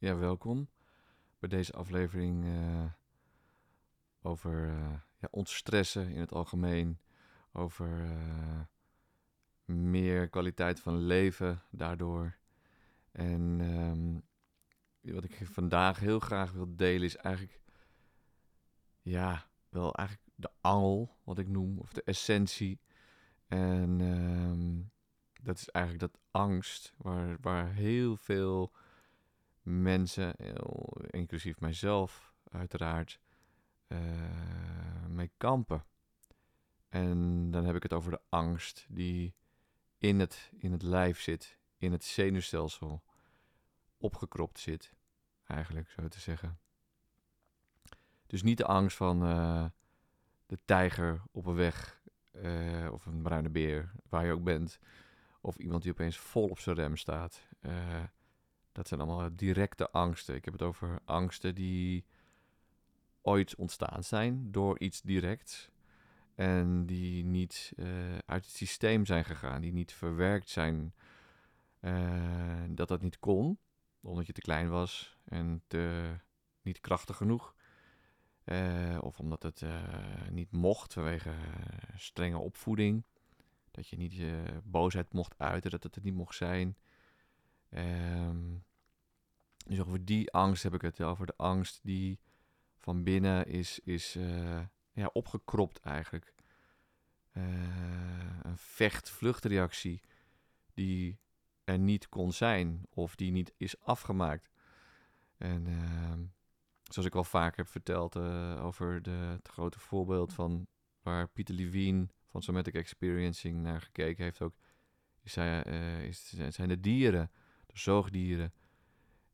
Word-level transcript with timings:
Ja, 0.00 0.16
welkom 0.16 0.68
bij 1.38 1.48
deze 1.48 1.72
aflevering 1.72 2.44
uh, 2.44 2.84
over 4.22 4.68
uh, 4.68 4.94
ja, 5.18 5.28
ontstressen 5.30 6.08
in 6.08 6.20
het 6.20 6.32
algemeen. 6.32 6.98
Over 7.52 8.04
uh, 8.04 8.60
meer 9.64 10.28
kwaliteit 10.28 10.80
van 10.80 10.96
leven 10.96 11.62
daardoor. 11.70 12.36
En 13.12 13.60
um, 13.60 14.22
wat 15.14 15.24
ik 15.24 15.40
vandaag 15.42 15.98
heel 15.98 16.20
graag 16.20 16.52
wil 16.52 16.76
delen 16.76 17.06
is 17.06 17.16
eigenlijk, 17.16 17.60
ja, 19.02 19.46
wel 19.68 19.94
eigenlijk 19.94 20.28
de 20.34 20.50
angel, 20.60 21.16
wat 21.24 21.38
ik 21.38 21.48
noem, 21.48 21.78
of 21.78 21.92
de 21.92 22.02
essentie. 22.02 22.80
En 23.46 24.00
um, 24.00 24.90
dat 25.42 25.56
is 25.56 25.68
eigenlijk 25.68 26.12
dat 26.12 26.22
angst, 26.30 26.94
waar, 26.96 27.36
waar 27.40 27.72
heel 27.72 28.16
veel 28.16 28.72
mensen, 29.68 30.34
inclusief 31.10 31.60
mijzelf 31.60 32.34
uiteraard, 32.50 33.20
uh, 33.88 33.98
mee 35.08 35.30
kampen. 35.36 35.84
En 36.88 37.50
dan 37.50 37.64
heb 37.64 37.76
ik 37.76 37.82
het 37.82 37.92
over 37.92 38.10
de 38.10 38.20
angst 38.28 38.86
die 38.88 39.34
in 39.98 40.20
het, 40.20 40.52
in 40.58 40.72
het 40.72 40.82
lijf 40.82 41.20
zit, 41.20 41.58
in 41.76 41.92
het 41.92 42.04
zenuwstelsel, 42.04 43.02
opgekropt 43.98 44.58
zit, 44.58 44.92
eigenlijk 45.46 45.90
zo 45.90 46.08
te 46.08 46.20
zeggen. 46.20 46.58
Dus 48.26 48.42
niet 48.42 48.58
de 48.58 48.64
angst 48.64 48.96
van 48.96 49.24
uh, 49.24 49.64
de 50.46 50.58
tijger 50.64 51.22
op 51.30 51.46
een 51.46 51.54
weg 51.54 52.00
uh, 52.32 52.92
of 52.92 53.06
een 53.06 53.22
bruine 53.22 53.50
beer, 53.50 53.92
waar 54.08 54.26
je 54.26 54.32
ook 54.32 54.44
bent, 54.44 54.78
of 55.40 55.56
iemand 55.56 55.82
die 55.82 55.92
opeens 55.92 56.18
vol 56.18 56.48
op 56.48 56.58
zijn 56.58 56.76
rem 56.76 56.96
staat. 56.96 57.46
Dat 58.78 58.88
zijn 58.88 59.00
allemaal 59.00 59.36
directe 59.36 59.90
angsten. 59.90 60.34
Ik 60.34 60.44
heb 60.44 60.52
het 60.52 60.62
over 60.62 61.00
angsten 61.04 61.54
die 61.54 62.04
ooit 63.22 63.54
ontstaan 63.54 64.04
zijn 64.04 64.52
door 64.52 64.78
iets 64.78 65.02
directs. 65.02 65.70
En 66.34 66.86
die 66.86 67.24
niet 67.24 67.72
uh, 67.76 67.86
uit 68.26 68.44
het 68.44 68.54
systeem 68.54 69.06
zijn 69.06 69.24
gegaan, 69.24 69.60
die 69.60 69.72
niet 69.72 69.92
verwerkt 69.92 70.48
zijn. 70.48 70.94
Uh, 71.80 72.62
dat 72.68 72.88
dat 72.88 73.02
niet 73.02 73.18
kon, 73.18 73.58
omdat 74.00 74.26
je 74.26 74.32
te 74.32 74.40
klein 74.40 74.68
was 74.68 75.18
en 75.24 75.62
te, 75.66 76.14
niet 76.62 76.80
krachtig 76.80 77.16
genoeg. 77.16 77.54
Uh, 78.44 78.98
of 79.00 79.18
omdat 79.18 79.42
het 79.42 79.62
niet 80.30 80.52
mocht 80.52 80.92
vanwege 80.92 81.34
strenge 81.96 82.38
opvoeding. 82.38 83.04
Dat 83.70 83.88
je 83.88 83.96
niet 83.96 84.14
je 84.14 84.60
boosheid 84.64 85.12
mocht 85.12 85.38
uiten, 85.38 85.70
dat 85.70 85.82
het 85.82 85.96
er 85.96 86.02
niet 86.02 86.14
mocht 86.14 86.36
zijn. 86.36 86.76
Um, 87.70 88.66
dus 89.68 89.80
over 89.80 90.04
die 90.04 90.32
angst 90.32 90.62
heb 90.62 90.74
ik 90.74 90.80
het, 90.80 91.00
over 91.00 91.26
de 91.26 91.36
angst 91.36 91.80
die 91.82 92.18
van 92.76 93.02
binnen 93.02 93.46
is, 93.46 93.78
is 93.78 94.16
uh, 94.16 94.60
ja, 94.92 95.10
opgekropt 95.12 95.80
eigenlijk. 95.80 96.34
Uh, 97.32 97.44
een 98.42 98.56
vecht-vluchtreactie 98.56 100.00
die 100.74 101.18
er 101.64 101.78
niet 101.78 102.08
kon 102.08 102.32
zijn 102.32 102.86
of 102.90 103.16
die 103.16 103.30
niet 103.30 103.52
is 103.56 103.80
afgemaakt. 103.80 104.50
En 105.36 105.66
uh, 105.66 106.12
zoals 106.82 107.08
ik 107.08 107.14
al 107.14 107.24
vaak 107.24 107.56
heb 107.56 107.66
verteld 107.66 108.16
uh, 108.16 108.64
over 108.64 109.02
de, 109.02 109.10
het 109.10 109.48
grote 109.48 109.78
voorbeeld 109.78 110.32
van 110.32 110.66
waar 111.02 111.28
Pieter 111.28 111.54
Levine 111.54 112.08
van 112.26 112.42
Somatic 112.42 112.74
Experiencing 112.74 113.62
naar 113.62 113.80
gekeken 113.80 114.24
heeft 114.24 114.42
ook, 114.42 114.54
is, 115.22 115.34
hij, 115.34 115.62
is, 116.06 116.32
zijn 116.48 116.68
de 116.68 116.80
dieren, 116.80 117.30
de 117.66 117.78
zoogdieren 117.78 118.52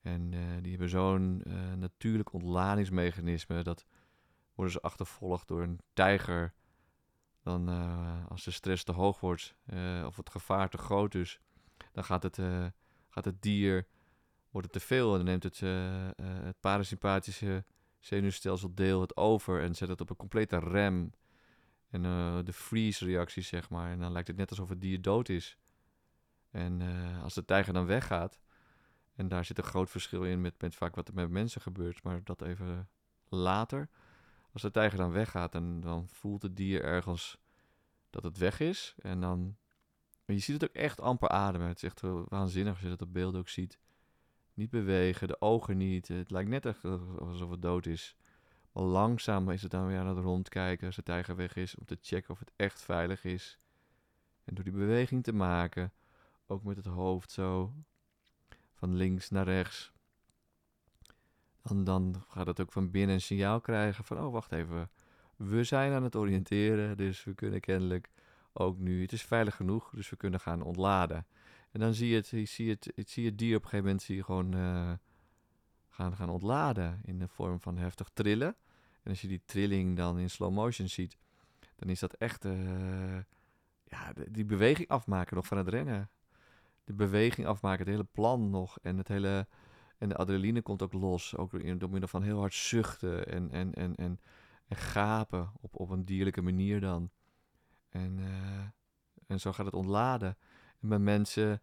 en 0.05 0.33
uh, 0.33 0.41
die 0.61 0.71
hebben 0.71 0.89
zo'n 0.89 1.43
uh, 1.47 1.73
natuurlijk 1.73 2.33
ontladingsmechanisme. 2.33 3.63
Dat 3.63 3.87
worden 4.55 4.73
ze 4.75 4.81
achtervolgd 4.81 5.49
door 5.49 5.63
een 5.63 5.81
tijger. 5.93 6.55
Dan 7.43 7.71
uh, 7.71 8.27
als 8.29 8.45
de 8.45 8.51
stress 8.51 8.85
te 8.85 8.93
hoog 8.93 9.21
wordt 9.21 9.57
of 10.07 10.17
het 10.17 10.31
gevaar 10.31 10.69
te 10.69 10.79
groot 10.79 11.15
is, 11.15 11.41
dan 11.93 12.05
gaat 12.05 12.23
het, 12.23 12.39
gaat 13.09 13.25
het 13.25 13.43
dier, 13.43 13.87
wordt 14.51 14.73
het 14.73 14.81
te 14.83 14.87
veel 14.87 15.11
en 15.11 15.17
dan 15.17 15.27
neemt 15.27 15.43
het, 15.43 15.61
het 16.45 16.61
parasympathische 16.61 17.65
zenuwstelseldeel 17.99 19.01
het 19.01 19.17
over 19.17 19.63
en 19.63 19.75
zet 19.75 19.89
het 19.89 20.01
op 20.01 20.11
een 20.11 20.17
complete 20.17 20.59
rem. 20.59 21.13
En 21.91 22.03
de 22.45 22.53
freeze-reactie, 22.53 23.43
zeg 23.43 23.71
maar. 23.71 23.91
En 23.91 23.99
dan 23.99 24.13
lijkt 24.13 24.29
het 24.29 24.37
net 24.37 24.51
alsof 24.51 24.69
het 24.69 24.81
dier 24.81 25.03
dood 25.03 25.29
is. 25.29 25.59
En 26.51 26.83
als 27.23 27.35
de 27.35 27.45
tijger 27.45 27.73
dan 27.73 27.87
weggaat, 27.87 28.41
en 29.15 29.29
daar 29.29 29.45
zit 29.45 29.59
een 29.59 29.65
groot 29.65 29.91
verschil 29.91 30.25
in 30.25 30.41
met, 30.41 30.61
met 30.61 30.75
vaak 30.75 30.95
wat 30.95 31.09
er 31.09 31.15
met 31.15 31.31
mensen 31.31 31.61
gebeurt, 31.61 32.03
maar 32.03 32.25
dat 32.25 32.43
even 32.43 32.89
later. 33.29 33.89
Als 34.53 34.63
de 34.63 34.71
tijger 34.71 34.99
dan 34.99 35.13
weggaat, 35.13 35.55
en 35.55 35.81
dan 35.81 36.09
voelt 36.09 36.43
het 36.43 36.57
dier 36.57 36.83
ergens 36.83 37.39
dat 38.11 38.23
het 38.23 38.39
weg 38.39 38.61
is. 38.61 38.95
En 38.99 39.21
dan. 39.21 39.57
je 40.27 40.39
ziet 40.39 40.61
het 40.61 40.71
ook 40.71 40.77
echt 40.77 41.01
amper 41.01 41.29
ademen. 41.29 41.69
Het 41.69 41.77
is 41.77 41.83
echt 41.83 42.01
waanzinnig 42.29 42.73
als 42.73 42.83
je 42.83 42.89
dat 42.89 43.03
op 43.03 43.13
beeld 43.13 43.37
ook 43.37 43.49
ziet. 43.49 43.79
Niet 44.55 44.71
bewegen, 44.71 45.29
de 45.29 45.41
ogen 45.41 45.77
niet. 45.77 46.09
Het 46.09 46.31
lijkt 46.31 46.51
net 46.51 46.85
alsof 47.19 47.51
het 47.51 47.63
dood 47.63 47.87
is. 47.87 48.17
Maar 48.73 48.83
langzaam 48.83 49.51
is 49.51 49.63
het 49.63 49.71
dan 49.71 49.87
weer 49.87 49.99
aan 49.99 50.17
het 50.17 50.25
rondkijken 50.25 50.87
als 50.87 50.97
de 50.97 51.03
tijger 51.03 51.37
weg 51.37 51.57
is. 51.57 51.77
Om 51.77 51.85
te 51.85 51.99
checken 52.01 52.31
of 52.31 52.39
het 52.39 52.53
echt 52.57 52.83
veilig 52.83 53.25
is. 53.25 53.59
En 54.45 54.55
door 54.55 54.65
die 54.65 54.73
beweging 54.73 55.23
te 55.23 55.33
maken, 55.33 55.93
ook 56.47 56.65
met 56.65 56.77
het 56.77 56.87
hoofd 56.87 57.31
zo 57.31 57.75
van 58.85 58.97
links 58.97 59.31
naar 59.31 59.45
rechts. 59.45 59.93
Dan, 61.63 61.85
dan 61.85 62.25
gaat 62.29 62.47
het 62.47 62.61
ook 62.61 62.73
van 62.73 62.91
binnen 62.91 63.15
een 63.15 63.21
signaal 63.21 63.61
krijgen 63.61 64.05
van, 64.05 64.19
oh 64.19 64.33
wacht 64.33 64.53
even, 64.53 64.91
we 65.37 65.65
zijn 65.65 65.93
aan 65.93 66.03
het 66.03 66.17
oriënteren, 66.17 66.97
dus 66.97 67.25
we 67.25 67.35
kunnen 67.35 67.61
kennelijk 67.61 68.11
ook 68.53 68.79
nu, 68.79 69.03
het 69.03 69.13
is 69.13 69.23
veilig 69.23 69.57
genoeg, 69.57 69.91
dus 69.95 70.11
we 70.11 70.17
kunnen 70.17 70.41
gaan 70.41 70.63
ontladen. 70.63 71.27
En 71.71 71.81
dan 71.81 71.95
zie 71.95 72.09
je 72.09 72.17
het, 72.17 72.29
je 72.29 72.45
zie 72.45 72.71
het, 72.71 72.93
het, 72.95 73.11
zie 73.11 73.27
het 73.27 73.39
dier 73.39 73.57
op 73.57 73.63
een 73.63 73.69
gegeven 73.69 73.85
moment 73.85 74.03
zie 74.03 74.17
je 74.17 74.25
gewoon 74.25 74.57
uh, 74.57 74.93
gaan, 75.89 76.17
gaan 76.17 76.31
ontladen 76.31 77.01
in 77.05 77.19
de 77.19 77.29
vorm 77.29 77.61
van 77.61 77.79
heftig 77.79 78.09
trillen. 78.13 78.57
En 79.03 79.11
als 79.11 79.21
je 79.21 79.29
die 79.29 79.43
trilling 79.45 79.97
dan 79.97 80.19
in 80.19 80.31
slow 80.31 80.53
motion 80.53 80.89
ziet, 80.89 81.17
dan 81.77 81.89
is 81.89 82.01
dat 82.01 82.13
echt 82.13 82.45
uh, 82.45 83.19
ja, 83.85 84.13
die 84.29 84.45
beweging 84.45 84.89
afmaken 84.89 85.37
nog 85.37 85.47
van 85.47 85.59
het 85.59 85.69
rennen 85.69 86.11
de 86.85 86.95
beweging 86.95 87.47
afmaken, 87.47 87.79
het 87.79 87.89
hele 87.89 88.09
plan 88.13 88.51
nog. 88.51 88.79
En, 88.83 88.99
het 88.99 89.09
hele, 89.09 89.47
en 89.99 90.09
de 90.09 90.17
adrenaline 90.17 90.63
komt 90.63 90.83
ook 90.83 90.93
los. 90.93 91.37
Ook 91.37 91.51
door, 91.51 91.79
door 91.79 91.91
middel 91.91 92.09
van 92.09 92.23
heel 92.23 92.39
hard 92.39 92.55
zuchten 92.55 93.27
en, 93.27 93.51
en, 93.51 93.75
en, 93.75 93.95
en, 93.95 94.21
en 94.67 94.77
gapen 94.77 95.53
op, 95.61 95.81
op 95.81 95.91
een 95.91 96.05
dierlijke 96.05 96.43
manier 96.43 96.81
dan. 96.81 97.11
En, 97.89 98.19
uh, 98.19 98.59
en 99.27 99.41
zo 99.41 99.53
gaat 99.53 99.67
het 99.67 99.75
ontladen. 99.75 100.37
En 100.81 100.89
bij 100.89 100.99
mensen, 100.99 101.63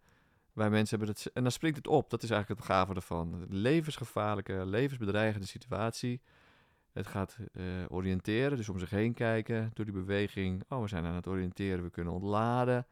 wij 0.53 0.69
mensen 0.69 0.97
hebben 0.97 1.15
het... 1.15 1.31
En 1.33 1.43
dan 1.43 1.51
springt 1.51 1.77
het 1.77 1.87
op. 1.87 2.09
Dat 2.09 2.23
is 2.23 2.29
eigenlijk 2.29 2.61
het 2.61 2.71
gave 2.71 2.93
ervan. 2.93 3.45
Levensgevaarlijke, 3.49 4.65
levensbedreigende 4.65 5.47
situatie. 5.47 6.21
Het 6.91 7.07
gaat 7.07 7.37
uh, 7.53 7.65
oriënteren, 7.87 8.57
dus 8.57 8.69
om 8.69 8.79
zich 8.79 8.89
heen 8.89 9.13
kijken 9.13 9.71
door 9.73 9.85
die 9.85 9.93
beweging. 9.93 10.63
Oh, 10.69 10.81
we 10.81 10.87
zijn 10.87 11.05
aan 11.05 11.15
het 11.15 11.27
oriënteren, 11.27 11.83
we 11.83 11.89
kunnen 11.89 12.13
ontladen. 12.13 12.87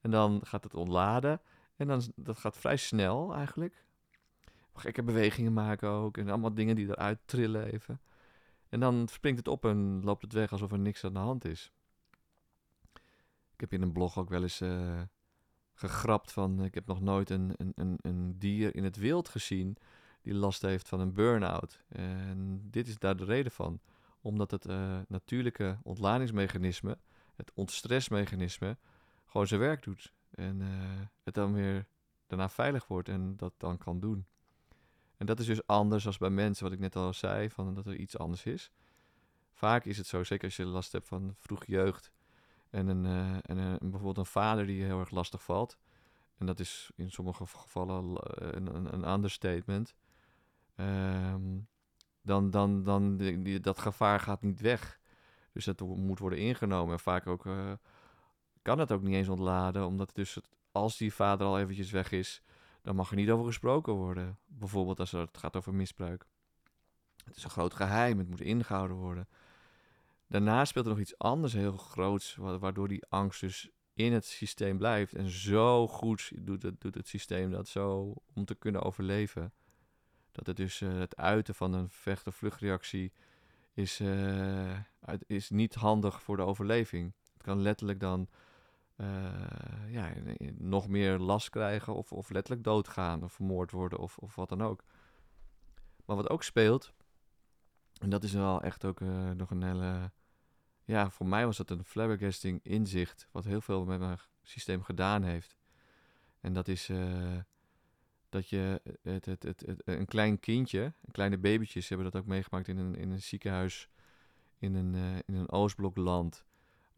En 0.00 0.10
dan 0.10 0.40
gaat 0.44 0.64
het 0.64 0.74
ontladen. 0.74 1.40
En 1.78 1.86
dan, 1.86 2.02
dat 2.16 2.38
gaat 2.38 2.56
vrij 2.56 2.76
snel 2.76 3.34
eigenlijk. 3.34 3.84
Gekke 4.74 5.02
bewegingen 5.02 5.52
maken 5.52 5.88
ook. 5.88 6.16
En 6.16 6.28
allemaal 6.28 6.54
dingen 6.54 6.76
die 6.76 6.88
eruit 6.88 7.18
trillen 7.24 7.72
even. 7.72 8.00
En 8.68 8.80
dan 8.80 9.08
springt 9.08 9.38
het 9.38 9.48
op 9.48 9.64
en 9.64 10.04
loopt 10.04 10.22
het 10.22 10.32
weg 10.32 10.52
alsof 10.52 10.72
er 10.72 10.78
niks 10.78 11.04
aan 11.04 11.12
de 11.12 11.18
hand 11.18 11.44
is. 11.44 11.72
Ik 13.52 13.60
heb 13.60 13.72
in 13.72 13.82
een 13.82 13.92
blog 13.92 14.18
ook 14.18 14.28
wel 14.28 14.42
eens 14.42 14.60
uh, 14.60 15.00
gegrapt 15.74 16.32
van... 16.32 16.64
Ik 16.64 16.74
heb 16.74 16.86
nog 16.86 17.00
nooit 17.00 17.30
een, 17.30 17.54
een, 17.74 17.98
een, 18.02 18.38
dier 18.38 18.74
in 18.74 18.84
het 18.84 18.96
wild 18.96 19.28
gezien 19.28 19.76
die 20.22 20.34
last 20.34 20.62
heeft 20.62 20.88
van 20.88 21.00
een 21.00 21.12
burn-out. 21.12 21.82
En 21.88 22.60
dit 22.70 22.88
is 22.88 22.98
daar 22.98 23.16
de 23.16 23.24
reden 23.24 23.52
van. 23.52 23.80
Omdat 24.20 24.50
het 24.50 24.66
uh, 24.66 24.98
natuurlijke 25.08 25.78
ontladingsmechanisme, 25.82 26.98
het 27.36 27.52
ontstressmechanisme, 27.54 28.76
gewoon 29.26 29.46
zijn 29.46 29.60
werk 29.60 29.82
doet. 29.82 30.12
En 30.38 30.60
uh, 30.60 30.68
het 31.22 31.34
dan 31.34 31.52
weer 31.52 31.86
daarna 32.26 32.48
veilig 32.48 32.86
wordt 32.86 33.08
en 33.08 33.36
dat 33.36 33.52
dan 33.56 33.78
kan 33.78 34.00
doen. 34.00 34.26
En 35.16 35.26
dat 35.26 35.38
is 35.38 35.46
dus 35.46 35.66
anders 35.66 36.06
als 36.06 36.18
bij 36.18 36.30
mensen, 36.30 36.64
wat 36.64 36.72
ik 36.72 36.78
net 36.78 36.96
al 36.96 37.12
zei, 37.12 37.50
van 37.50 37.74
dat 37.74 37.86
er 37.86 37.96
iets 37.96 38.18
anders 38.18 38.44
is. 38.44 38.70
Vaak 39.52 39.84
is 39.84 39.96
het 39.96 40.06
zo, 40.06 40.24
zeker 40.24 40.44
als 40.44 40.56
je 40.56 40.64
last 40.64 40.92
hebt 40.92 41.08
van 41.08 41.34
vroeg 41.36 41.64
jeugd 41.64 42.12
en, 42.70 42.88
een, 42.88 43.04
uh, 43.04 43.36
en 43.42 43.56
een, 43.56 43.78
bijvoorbeeld 43.78 44.16
een 44.16 44.26
vader 44.26 44.66
die 44.66 44.84
heel 44.84 45.00
erg 45.00 45.10
lastig 45.10 45.42
valt. 45.42 45.78
En 46.36 46.46
dat 46.46 46.60
is 46.60 46.90
in 46.94 47.10
sommige 47.10 47.46
gevallen 47.46 48.20
een, 48.56 48.74
een, 48.74 48.92
een 48.94 49.12
understatement. 49.12 49.94
Um, 50.76 51.68
dan, 52.22 52.50
dan, 52.50 52.82
dan 52.82 53.16
die, 53.16 53.60
dat 53.60 53.78
gevaar 53.78 54.20
gaat 54.20 54.42
niet 54.42 54.60
weg. 54.60 55.00
Dus 55.52 55.64
dat 55.64 55.80
moet 55.80 56.18
worden 56.18 56.38
ingenomen. 56.38 56.92
En 56.92 57.00
vaak 57.00 57.26
ook 57.26 57.44
kan 58.68 58.78
het 58.78 58.92
ook 58.92 59.02
niet 59.02 59.14
eens 59.14 59.28
ontladen, 59.28 59.86
omdat 59.86 60.14
dus 60.14 60.38
als 60.72 60.96
die 60.96 61.14
vader 61.14 61.46
al 61.46 61.58
eventjes 61.58 61.90
weg 61.90 62.12
is, 62.12 62.42
dan 62.82 62.96
mag 62.96 63.10
er 63.10 63.16
niet 63.16 63.30
over 63.30 63.44
gesproken 63.44 63.92
worden. 63.92 64.38
bijvoorbeeld 64.46 65.00
als 65.00 65.12
het 65.12 65.38
gaat 65.38 65.56
over 65.56 65.74
misbruik. 65.74 66.26
Het 67.24 67.36
is 67.36 67.44
een 67.44 67.50
groot 67.50 67.74
geheim, 67.74 68.18
het 68.18 68.28
moet 68.28 68.40
ingehouden 68.40 68.96
worden. 68.96 69.28
Daarna 70.26 70.64
speelt 70.64 70.84
er 70.84 70.90
nog 70.90 71.00
iets 71.00 71.18
anders 71.18 71.52
heel 71.52 71.76
groots, 71.76 72.34
waardoor 72.36 72.88
die 72.88 73.04
angst 73.08 73.40
dus 73.40 73.70
in 73.94 74.12
het 74.12 74.24
systeem 74.24 74.78
blijft. 74.78 75.14
En 75.14 75.28
zo 75.30 75.88
goed 75.88 76.32
doet 76.34 76.62
het, 76.62 76.80
doet 76.80 76.94
het 76.94 77.08
systeem 77.08 77.50
dat 77.50 77.68
zo 77.68 78.14
om 78.34 78.44
te 78.44 78.54
kunnen 78.54 78.82
overleven. 78.82 79.52
Dat 80.32 80.46
het 80.46 80.56
dus 80.56 80.80
uh, 80.80 80.98
het 80.98 81.16
uiten 81.16 81.54
van 81.54 81.72
een 81.72 81.90
vecht- 81.90 82.26
of 82.26 82.34
vluchtreactie 82.36 83.12
is, 83.72 84.00
uh, 84.00 84.78
is 85.26 85.50
niet 85.50 85.74
handig 85.74 86.22
voor 86.22 86.36
de 86.36 86.42
overleving. 86.42 87.12
Het 87.32 87.42
kan 87.42 87.60
letterlijk 87.60 88.00
dan 88.00 88.28
ja, 89.88 90.12
nog 90.54 90.88
meer 90.88 91.18
last 91.18 91.50
krijgen 91.50 91.94
of, 91.94 92.12
of 92.12 92.30
letterlijk 92.30 92.64
doodgaan 92.64 93.22
of 93.22 93.32
vermoord 93.32 93.70
worden 93.70 93.98
of, 93.98 94.18
of 94.18 94.34
wat 94.34 94.48
dan 94.48 94.62
ook. 94.62 94.84
Maar 96.04 96.16
wat 96.16 96.30
ook 96.30 96.42
speelt, 96.42 96.92
en 98.00 98.10
dat 98.10 98.24
is 98.24 98.32
wel 98.32 98.62
echt 98.62 98.84
ook 98.84 99.00
nog 99.34 99.50
een 99.50 99.62
hele 99.62 100.10
ja, 100.88 101.10
voor 101.10 101.26
mij 101.26 101.46
was 101.46 101.56
dat 101.56 101.70
een 101.70 101.84
flabbergasting 101.84 102.60
inzicht, 102.62 103.28
wat 103.30 103.44
heel 103.44 103.60
veel 103.60 103.84
met 103.84 103.98
mijn 103.98 104.18
systeem 104.42 104.82
gedaan 104.82 105.22
heeft. 105.22 105.56
En 106.40 106.52
dat 106.52 106.68
is 106.68 106.88
uh, 106.88 107.36
dat 108.28 108.48
je 108.48 108.80
het, 109.02 109.26
het, 109.26 109.42
het, 109.42 109.82
een 109.84 110.06
klein 110.06 110.40
kindje, 110.40 110.92
kleine 111.10 111.38
babytjes 111.38 111.88
hebben 111.88 112.10
dat 112.10 112.20
ook 112.22 112.28
meegemaakt 112.28 112.68
in 112.68 112.78
een, 112.78 112.94
in 112.94 113.10
een 113.10 113.22
ziekenhuis 113.22 113.88
in 114.58 114.74
een, 114.74 115.22
in 115.26 115.34
een 115.34 115.50
Oostblokland. 115.50 116.44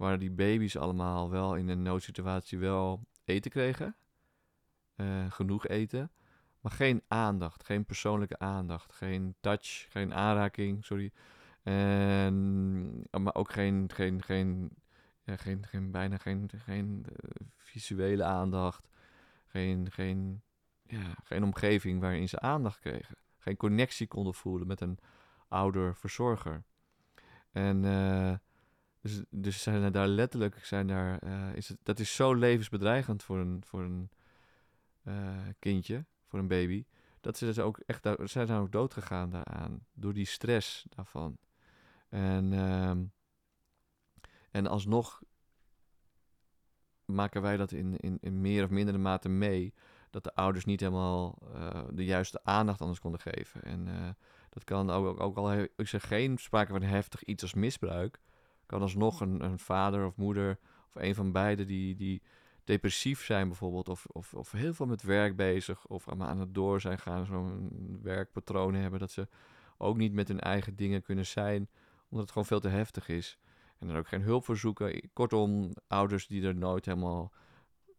Waar 0.00 0.19
die 0.19 0.31
baby's 0.31 0.76
allemaal 0.76 1.31
wel 1.31 1.56
in 1.56 1.69
een 1.69 1.82
noodsituatie 1.82 2.58
wel 2.58 3.06
eten 3.25 3.50
kregen. 3.50 3.97
Uh, 4.97 5.31
genoeg 5.31 5.67
eten. 5.67 6.11
Maar 6.61 6.73
geen 6.73 7.02
aandacht, 7.08 7.64
geen 7.64 7.85
persoonlijke 7.85 8.38
aandacht, 8.38 8.93
geen 8.93 9.35
touch, 9.41 9.87
geen 9.88 10.14
aanraking, 10.14 10.85
sorry. 10.85 11.12
En, 11.62 13.06
maar 13.11 13.35
ook 13.35 13.52
geen, 13.52 13.91
geen, 13.94 14.23
geen, 14.23 14.70
geen, 15.26 15.67
geen 15.67 15.91
bijna 15.91 16.17
geen, 16.17 16.50
geen 16.56 17.06
uh, 17.08 17.47
visuele 17.56 18.25
aandacht. 18.25 18.88
Geen, 19.47 19.91
geen, 19.91 20.43
ja, 20.82 21.14
geen 21.25 21.43
omgeving 21.43 22.00
waarin 22.00 22.29
ze 22.29 22.41
aandacht 22.41 22.79
kregen. 22.79 23.17
Geen 23.38 23.56
connectie 23.56 24.06
konden 24.06 24.35
voelen 24.35 24.67
met 24.67 24.81
een 24.81 24.99
ouder 25.49 25.97
verzorger. 25.97 26.62
En 27.50 27.85
uh, 27.85 28.35
dus, 29.00 29.23
dus 29.31 29.62
zijn 29.62 29.93
daar 29.93 30.08
letterlijk, 30.08 30.64
zijn 30.64 30.87
daar, 30.87 31.25
uh, 31.25 31.55
is 31.55 31.69
het, 31.69 31.79
dat 31.82 31.99
is 31.99 32.14
zo 32.14 32.35
levensbedreigend 32.35 33.23
voor 33.23 33.38
een, 33.38 33.62
voor 33.67 33.82
een 33.82 34.11
kindje, 35.58 36.05
voor 36.26 36.38
een 36.38 36.49
baby. 36.49 36.85
Dat 37.20 37.37
ze 37.37 37.44
dus 37.44 37.58
ook 37.58 37.79
echt, 37.87 38.08
zijn 38.25 38.47
dan 38.47 38.61
ook 38.61 38.73
dood 38.73 38.93
gegaan 38.93 39.31
daaraan. 39.31 39.87
Door 39.93 40.12
die 40.12 40.26
stress 40.26 40.87
daarvan. 40.88 41.38
En, 42.08 42.52
uh, 42.52 42.91
en 44.50 44.67
alsnog 44.67 45.23
maken 47.05 47.43
wij 47.43 47.56
dat 47.56 47.73
in, 47.73 47.97
in, 47.97 48.19
in 48.20 48.41
meer 48.41 48.64
of 48.64 48.70
mindere 48.70 48.99
mate 48.99 49.29
mee. 49.29 49.75
Dat 50.11 50.25
de 50.25 50.35
ouders 50.35 50.64
niet 50.64 50.81
helemaal 50.81 51.38
uh, 51.55 51.82
de 51.91 52.05
juiste 52.05 52.44
aandacht 52.44 52.81
anders 52.81 53.00
konden 53.00 53.20
geven. 53.20 53.62
En 53.62 54.17
dat 54.49 54.64
kan 54.64 54.91
ook, 54.91 55.20
ook 55.20 55.37
al, 55.37 55.52
ik 55.52 55.73
zeg 55.76 56.06
geen 56.06 56.38
sprake 56.38 56.73
van 56.73 56.82
heftig 56.82 57.25
iets 57.25 57.43
als 57.43 57.55
misbruik. 57.55 58.20
Kan 58.70 58.82
alsnog 58.82 59.20
een, 59.20 59.44
een 59.44 59.58
vader 59.58 60.06
of 60.06 60.17
moeder 60.17 60.58
of 60.88 61.02
een 61.02 61.14
van 61.14 61.32
beiden 61.32 61.67
die, 61.67 61.94
die 61.96 62.22
depressief 62.64 63.25
zijn 63.25 63.49
bijvoorbeeld. 63.49 63.88
Of, 63.88 64.06
of, 64.06 64.34
of 64.34 64.50
heel 64.50 64.75
veel 64.75 64.87
met 64.87 65.02
werk 65.02 65.37
bezig. 65.37 65.87
Of 65.87 66.08
aan 66.08 66.40
het 66.40 66.55
door 66.55 66.81
zijn 66.81 66.99
gaan. 66.99 67.26
Zo'n 67.26 67.99
werkpatroon 68.02 68.75
hebben. 68.75 69.00
Dat 69.00 69.11
ze 69.11 69.28
ook 69.78 69.96
niet 69.96 70.12
met 70.12 70.28
hun 70.28 70.40
eigen 70.40 70.76
dingen 70.76 71.02
kunnen 71.02 71.26
zijn 71.26 71.69
omdat 72.11 72.20
het 72.20 72.31
gewoon 72.31 72.46
veel 72.46 72.61
te 72.61 72.69
heftig 72.69 73.08
is. 73.08 73.38
En 73.78 73.87
dan 73.87 73.96
ook 73.96 74.08
geen 74.08 74.22
hulp 74.22 74.44
voor 74.44 74.56
zoeken. 74.56 75.11
Kortom, 75.12 75.73
ouders 75.87 76.26
die 76.26 76.46
er 76.46 76.55
nooit 76.55 76.84
helemaal, 76.84 77.32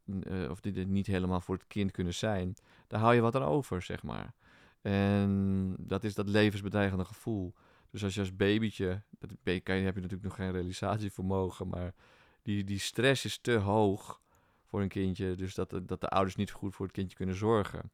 uh, 0.06 0.50
of 0.50 0.59
die 0.59 0.74
er 0.74 0.85
niet 0.85 1.07
helemaal 1.07 1.41
voor 1.41 1.56
het 1.56 1.67
kind 1.67 1.91
kunnen 1.91 2.13
zijn. 2.13 2.56
Daar 2.88 3.00
hou 3.00 3.15
je 3.15 3.21
wat 3.21 3.35
aan 3.35 3.44
over, 3.44 3.81
zeg 3.81 4.03
maar. 4.03 4.33
En 4.81 5.75
dat 5.79 6.03
is 6.03 6.15
dat 6.15 6.27
levensbedreigende 6.29 7.06
gevoel. 7.06 7.53
Dus 7.91 8.03
als 8.03 8.13
je 8.13 8.19
als 8.19 8.35
babytje, 8.35 9.01
dat 9.19 9.29
heb 9.43 9.65
je 9.65 9.81
natuurlijk 9.83 10.23
nog 10.23 10.35
geen 10.35 10.51
realisatievermogen, 10.51 11.67
maar 11.67 11.93
die, 12.41 12.63
die 12.63 12.79
stress 12.79 13.25
is 13.25 13.38
te 13.38 13.53
hoog 13.53 14.21
voor 14.65 14.81
een 14.81 14.88
kindje. 14.88 15.35
Dus 15.35 15.55
dat, 15.55 15.81
dat 15.83 16.01
de 16.01 16.09
ouders 16.09 16.35
niet 16.35 16.51
goed 16.51 16.75
voor 16.75 16.85
het 16.85 16.95
kindje 16.95 17.17
kunnen 17.17 17.35
zorgen. 17.35 17.91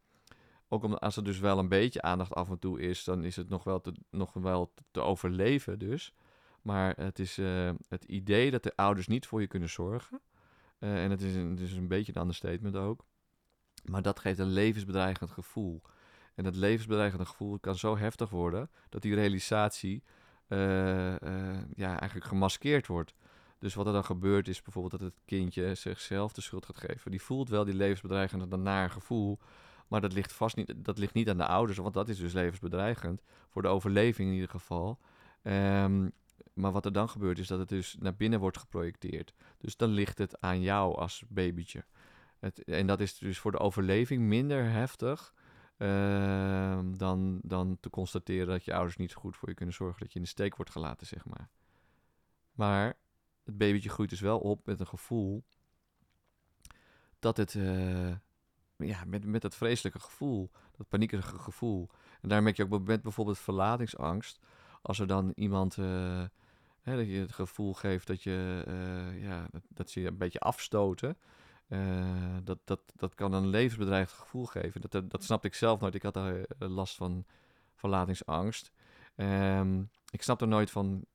Ook 0.67 0.83
als 0.83 1.17
er 1.17 1.23
dus 1.23 1.39
wel 1.39 1.59
een 1.59 1.69
beetje 1.69 2.01
aandacht 2.01 2.33
af 2.33 2.49
en 2.49 2.59
toe 2.59 2.79
is, 2.79 3.03
dan 3.03 3.23
is 3.23 3.35
het 3.35 3.49
nog 3.49 3.63
wel 3.63 3.81
te, 3.81 3.93
nog 4.09 4.33
wel 4.33 4.73
te 4.91 5.01
overleven 5.01 5.79
dus. 5.79 6.13
Maar 6.61 6.93
het 6.97 7.19
is 7.19 7.37
uh, 7.37 7.71
het 7.87 8.03
idee 8.03 8.51
dat 8.51 8.63
de 8.63 8.75
ouders 8.75 9.07
niet 9.07 9.25
voor 9.25 9.41
je 9.41 9.47
kunnen 9.47 9.69
zorgen. 9.69 10.21
Uh, 10.79 11.03
en 11.03 11.11
het 11.11 11.21
is, 11.21 11.35
een, 11.35 11.49
het 11.49 11.59
is 11.59 11.73
een 11.73 11.87
beetje 11.87 12.11
een 12.15 12.21
understatement 12.21 12.75
ook. 12.75 13.05
Maar 13.85 14.01
dat 14.01 14.19
geeft 14.19 14.39
een 14.39 14.51
levensbedreigend 14.51 15.31
gevoel. 15.31 15.81
En 16.37 16.43
dat 16.43 16.55
levensbedreigende 16.55 17.25
gevoel 17.25 17.59
kan 17.59 17.75
zo 17.75 17.97
heftig 17.97 18.29
worden 18.29 18.69
dat 18.89 19.01
die 19.01 19.15
realisatie 19.15 20.03
uh, 20.47 20.59
ja, 21.75 21.99
eigenlijk 21.99 22.25
gemaskeerd 22.25 22.87
wordt. 22.87 23.13
Dus 23.59 23.73
wat 23.73 23.87
er 23.87 23.93
dan 23.93 24.05
gebeurt 24.05 24.47
is 24.47 24.61
bijvoorbeeld 24.61 25.01
dat 25.01 25.09
het 25.09 25.21
kindje 25.25 25.75
zichzelf 25.75 26.33
de 26.33 26.41
schuld 26.41 26.65
gaat 26.65 26.77
geven. 26.77 27.11
Die 27.11 27.21
voelt 27.21 27.49
wel 27.49 27.65
die 27.65 27.73
levensbedreigende, 27.73 28.57
naar 28.57 28.89
gevoel. 28.89 29.39
Maar 29.87 30.01
dat 30.01 30.13
ligt 30.13 30.33
vast 30.33 30.55
niet, 30.55 30.73
dat 30.75 30.97
ligt 30.97 31.13
niet 31.13 31.29
aan 31.29 31.37
de 31.37 31.47
ouders, 31.47 31.77
want 31.77 31.93
dat 31.93 32.09
is 32.09 32.17
dus 32.17 32.33
levensbedreigend. 32.33 33.21
Voor 33.49 33.61
de 33.61 33.67
overleving 33.67 34.27
in 34.27 34.33
ieder 34.33 34.49
geval. 34.49 34.99
Um, 35.43 36.11
maar 36.53 36.71
wat 36.71 36.85
er 36.85 36.93
dan 36.93 37.09
gebeurt 37.09 37.39
is 37.39 37.47
dat 37.47 37.59
het 37.59 37.69
dus 37.69 37.95
naar 37.99 38.15
binnen 38.15 38.39
wordt 38.39 38.57
geprojecteerd. 38.57 39.33
Dus 39.57 39.77
dan 39.77 39.89
ligt 39.89 40.17
het 40.17 40.41
aan 40.41 40.61
jou 40.61 40.95
als 40.95 41.23
babytje. 41.27 41.85
Het, 42.39 42.63
en 42.63 42.87
dat 42.87 42.99
is 42.99 43.17
dus 43.17 43.39
voor 43.39 43.51
de 43.51 43.59
overleving 43.59 44.21
minder 44.21 44.69
heftig 44.69 45.33
uh, 45.77 46.79
dan, 46.83 47.39
dan 47.43 47.77
te 47.79 47.89
constateren 47.89 48.47
dat 48.47 48.65
je 48.65 48.73
ouders 48.73 48.97
niet 48.97 49.11
zo 49.11 49.19
goed 49.19 49.35
voor 49.35 49.49
je 49.49 49.55
kunnen 49.55 49.75
zorgen. 49.75 49.99
Dat 49.99 50.09
je 50.09 50.15
in 50.15 50.23
de 50.23 50.31
steek 50.31 50.55
wordt 50.55 50.71
gelaten, 50.71 51.07
zeg 51.07 51.25
maar. 51.25 51.49
Maar 52.51 52.97
het 53.43 53.57
babytje 53.57 53.89
groeit 53.89 54.09
dus 54.09 54.19
wel 54.19 54.39
op 54.39 54.65
met 54.65 54.79
een 54.79 54.87
gevoel 54.87 55.43
dat 57.19 57.37
het, 57.37 57.53
uh, 57.53 58.15
ja, 58.75 59.03
met, 59.05 59.25
met 59.25 59.41
dat 59.41 59.55
vreselijke 59.55 59.99
gevoel, 59.99 60.51
dat 60.77 60.89
paniekerige 60.89 61.39
gevoel. 61.39 61.89
En 62.21 62.29
daar 62.29 62.43
merk 62.43 62.57
je 62.57 62.63
ook 62.63 62.85
met 62.85 63.01
bijvoorbeeld 63.01 63.39
verlatingsangst. 63.39 64.39
Als 64.81 64.99
er 64.99 65.07
dan 65.07 65.31
iemand, 65.35 65.77
uh, 65.77 66.23
hè, 66.81 66.95
dat 66.95 67.07
je 67.07 67.19
het 67.19 67.33
gevoel 67.33 67.73
geeft 67.73 68.07
dat 68.07 68.23
je, 68.23 68.63
uh, 68.67 69.23
ja, 69.23 69.47
dat, 69.51 69.61
dat, 69.67 69.89
ze 69.89 70.01
je 70.01 70.07
een 70.07 70.17
beetje 70.17 70.39
afstoten. 70.39 71.17
Uh, 71.67 72.37
dat, 72.43 72.57
dat, 72.63 72.79
dat 72.95 73.15
kan 73.15 73.33
een 73.33 73.47
levensbedreigend 73.47 74.19
gevoel 74.19 74.45
geven. 74.45 74.81
Dat, 74.81 75.11
dat, 75.11 75.23
snapte 75.23 75.47
ik 75.47 75.53
zelf 75.53 75.79
nooit. 75.79 75.95
Ik 75.95 76.03
had 76.03 76.13
daar 76.13 76.45
last 76.57 76.95
van 76.95 77.25
verlatingsangst. 77.75 78.71
Um, 79.15 79.89
ik 80.11 80.21
snapte 80.21 80.45
nooit 80.45 80.71
van 80.71 81.05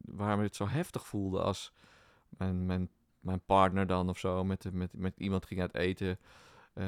waarom 0.00 0.40
het 0.40 0.56
zo 0.56 0.68
heftig 0.68 1.06
voelde 1.06 1.42
als 1.42 1.72
mijn, 2.28 2.66
mijn, 2.66 2.88
mijn 3.20 3.40
partner 3.40 3.86
dan 3.86 4.08
of 4.08 4.18
zo 4.18 4.44
met, 4.44 4.72
met, 4.72 4.92
met 4.92 5.14
iemand 5.16 5.46
ging 5.46 5.60
uit 5.60 5.74
eten. 5.74 6.18
Uh, 6.74 6.86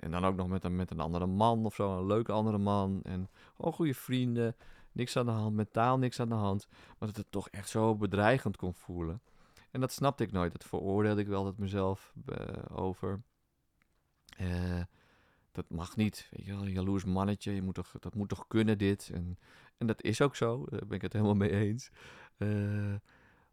en 0.00 0.10
dan 0.10 0.24
ook 0.24 0.36
nog 0.36 0.48
met 0.48 0.64
een, 0.64 0.76
met 0.76 0.90
een 0.90 1.00
andere 1.00 1.26
man 1.26 1.64
of 1.64 1.74
zo, 1.74 1.98
een 1.98 2.06
leuke 2.06 2.32
andere 2.32 2.58
man. 2.58 3.00
En 3.02 3.28
gewoon 3.56 3.72
goede 3.72 3.94
vrienden, 3.94 4.56
niks 4.92 5.16
aan 5.16 5.26
de 5.26 5.32
hand, 5.32 5.54
mentaal 5.54 5.98
niks 5.98 6.20
aan 6.20 6.28
de 6.28 6.34
hand. 6.34 6.66
Maar 6.98 7.08
dat 7.08 7.16
het 7.16 7.30
toch 7.30 7.48
echt 7.48 7.68
zo 7.68 7.94
bedreigend 7.94 8.56
kon 8.56 8.74
voelen. 8.74 9.20
En 9.72 9.80
dat 9.80 9.92
snapte 9.92 10.24
ik 10.24 10.32
nooit, 10.32 10.52
dat 10.52 10.64
veroordeelde 10.64 11.20
ik 11.20 11.26
wel 11.26 11.44
dat 11.44 11.58
mezelf 11.58 12.14
uh, 12.26 12.78
over. 12.78 13.22
Uh, 14.40 14.82
dat 15.52 15.64
mag 15.68 15.96
niet, 15.96 16.28
weet 16.30 16.46
je 16.46 16.52
wel, 16.52 16.66
jaloers 16.66 17.04
mannetje, 17.04 17.54
je 17.54 17.62
moet 17.62 17.74
toch, 17.74 17.94
dat 18.00 18.14
moet 18.14 18.28
toch 18.28 18.46
kunnen 18.46 18.78
dit. 18.78 19.10
En, 19.12 19.38
en 19.76 19.86
dat 19.86 20.02
is 20.02 20.20
ook 20.20 20.36
zo, 20.36 20.66
daar 20.68 20.86
ben 20.86 20.96
ik 20.96 21.02
het 21.02 21.12
helemaal 21.12 21.34
mee 21.34 21.50
eens. 21.50 21.90
Uh, 22.38 22.94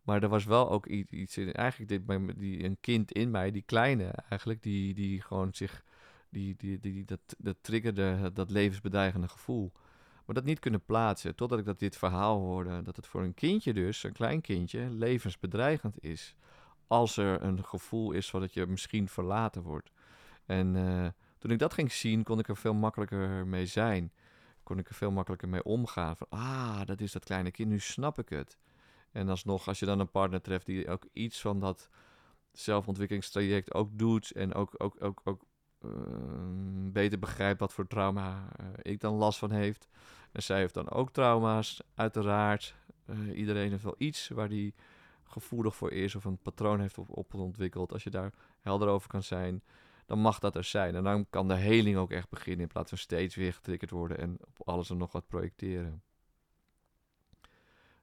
maar 0.01 0.23
er 0.23 0.29
was 0.29 0.45
wel 0.45 0.69
ook 0.69 0.85
iets 0.85 1.37
in, 1.37 1.53
eigenlijk 1.53 1.89
dit, 1.89 2.37
die, 2.39 2.63
een 2.63 2.77
kind 2.79 3.11
in 3.11 3.31
mij, 3.31 3.51
die 3.51 3.61
kleine 3.61 4.05
eigenlijk, 4.29 4.63
die, 4.63 4.93
die 4.93 5.21
gewoon 5.21 5.53
zich, 5.53 5.83
die, 6.29 6.55
die, 6.57 6.79
die, 6.79 7.05
dat, 7.05 7.19
dat 7.37 7.57
triggerde 7.61 8.31
dat 8.33 8.51
levensbedreigende 8.51 9.27
gevoel. 9.27 9.71
Maar 10.29 10.37
dat 10.37 10.47
niet 10.47 10.59
kunnen 10.59 10.85
plaatsen, 10.85 11.35
totdat 11.35 11.59
ik 11.59 11.65
dat 11.65 11.79
dit 11.79 11.97
verhaal 11.97 12.39
hoorde, 12.39 12.81
dat 12.81 12.95
het 12.95 13.07
voor 13.07 13.23
een 13.23 13.33
kindje 13.33 13.73
dus, 13.73 14.03
een 14.03 14.13
klein 14.13 14.41
kindje, 14.41 14.89
levensbedreigend 14.89 16.03
is. 16.03 16.35
Als 16.87 17.17
er 17.17 17.43
een 17.43 17.63
gevoel 17.63 18.11
is 18.11 18.29
van 18.29 18.39
dat 18.39 18.53
je 18.53 18.65
misschien 18.65 19.07
verlaten 19.07 19.61
wordt. 19.61 19.91
En 20.45 20.75
uh, 20.75 21.07
toen 21.37 21.51
ik 21.51 21.59
dat 21.59 21.73
ging 21.73 21.91
zien, 21.91 22.23
kon 22.23 22.39
ik 22.39 22.47
er 22.47 22.57
veel 22.57 22.73
makkelijker 22.73 23.47
mee 23.47 23.65
zijn. 23.65 24.11
Kon 24.63 24.77
ik 24.77 24.89
er 24.89 24.95
veel 24.95 25.11
makkelijker 25.11 25.49
mee 25.49 25.63
omgaan. 25.63 26.17
Van, 26.17 26.27
ah, 26.29 26.85
dat 26.85 27.01
is 27.01 27.11
dat 27.11 27.23
kleine 27.23 27.51
kind, 27.51 27.69
nu 27.69 27.79
snap 27.79 28.19
ik 28.19 28.29
het. 28.29 28.57
En 29.11 29.29
alsnog, 29.29 29.67
als 29.67 29.79
je 29.79 29.85
dan 29.85 29.99
een 29.99 30.11
partner 30.11 30.41
treft 30.41 30.65
die 30.65 30.89
ook 30.89 31.05
iets 31.13 31.41
van 31.41 31.59
dat 31.59 31.89
zelfontwikkelingstraject 32.51 33.73
ook 33.73 33.97
doet 33.97 34.31
en 34.31 34.53
ook, 34.53 34.73
ook, 34.77 34.95
ook 35.23 35.45
beter 36.91 37.19
begrijp 37.19 37.59
wat 37.59 37.73
voor 37.73 37.87
trauma 37.87 38.49
ik 38.81 38.99
dan 38.99 39.13
last 39.13 39.39
van 39.39 39.51
heeft. 39.51 39.89
En 40.31 40.43
zij 40.43 40.59
heeft 40.59 40.73
dan 40.73 40.89
ook 40.89 41.11
trauma's, 41.11 41.81
uiteraard. 41.95 42.75
iedereen 43.33 43.71
heeft 43.71 43.83
wel 43.83 43.95
iets 43.97 44.27
waar 44.27 44.49
die 44.49 44.73
gevoelig 45.23 45.75
voor 45.75 45.91
is 45.91 46.15
of 46.15 46.25
een 46.25 46.37
patroon 46.37 46.79
heeft 46.79 46.97
op, 46.97 47.17
op 47.17 47.33
ontwikkeld. 47.33 47.93
Als 47.93 48.03
je 48.03 48.09
daar 48.09 48.33
helder 48.59 48.87
over 48.87 49.09
kan 49.09 49.23
zijn, 49.23 49.63
dan 50.05 50.19
mag 50.19 50.39
dat 50.39 50.55
er 50.55 50.63
zijn. 50.63 50.95
En 50.95 51.03
dan 51.03 51.29
kan 51.29 51.47
de 51.47 51.55
heling 51.55 51.97
ook 51.97 52.11
echt 52.11 52.29
beginnen 52.29 52.61
in 52.61 52.67
plaats 52.67 52.89
van 52.89 52.97
steeds 52.97 53.35
weer 53.35 53.53
getriggerd 53.53 53.91
worden 53.91 54.17
en 54.17 54.37
op 54.41 54.67
alles 54.67 54.89
en 54.89 54.97
nog 54.97 55.11
wat 55.11 55.27
projecteren. 55.27 56.03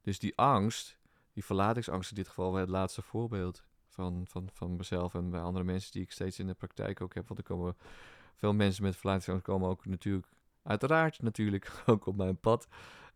Dus 0.01 0.19
die 0.19 0.37
angst, 0.37 0.99
die 1.33 1.45
verlatingsangst 1.45 2.11
in 2.11 2.17
dit 2.17 2.29
geval, 2.29 2.55
het 2.55 2.69
laatste 2.69 3.03
voorbeeld 3.03 3.65
van, 3.97 4.25
van, 4.29 4.49
van 4.53 4.77
mezelf 4.77 5.15
en 5.15 5.31
bij 5.31 5.41
andere 5.41 5.65
mensen 5.65 5.93
die 5.93 6.03
ik 6.03 6.11
steeds 6.11 6.39
in 6.39 6.47
de 6.47 6.55
praktijk 6.55 7.01
ook 7.01 7.15
heb. 7.15 7.29
Want 7.29 7.41
er 7.41 7.47
komen 7.47 7.77
veel 8.35 8.55
mensen 8.55 8.83
met 8.83 8.97
verlatingsangst 8.97 9.45
komen 9.45 9.69
ook 9.69 9.87
natuurlijk, 9.87 10.27
uiteraard 10.63 11.23
natuurlijk, 11.23 11.73
ook 11.87 12.07
op 12.07 12.17
mijn 12.17 12.41
pad. 12.41 12.69